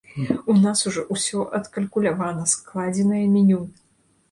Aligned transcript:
У 0.53 0.53
нас 0.61 0.79
ужо 0.91 1.03
усё 1.15 1.43
адкалькулявана, 1.59 2.47
складзенае 2.55 3.23
меню. 3.37 3.63